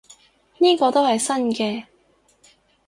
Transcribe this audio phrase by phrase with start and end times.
[0.57, 1.83] 呢個都係新嘅